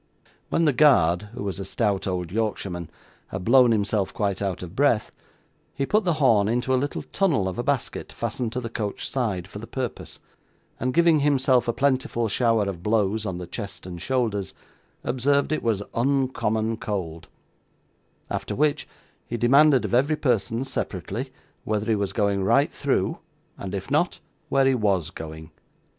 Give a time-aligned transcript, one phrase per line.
[0.49, 2.89] When the guard (who was a stout old Yorkshireman)
[3.27, 5.11] had blown himself quite out of breath,
[5.75, 9.07] he put the horn into a little tunnel of a basket fastened to the coach
[9.07, 10.17] side for the purpose,
[10.79, 14.55] and giving himself a plentiful shower of blows on the chest and shoulders,
[15.03, 17.27] observed it was uncommon cold;
[18.27, 18.87] after which,
[19.27, 21.31] he demanded of every person separately
[21.63, 23.19] whether he was going right through,
[23.55, 25.51] and if not, where he WAS going.